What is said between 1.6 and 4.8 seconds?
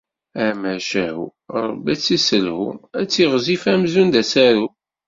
Rebbi ad tt-isselhu, ad tiɣzif amzun d asaru.